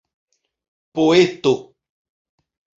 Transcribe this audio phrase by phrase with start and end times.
[0.93, 1.53] poeto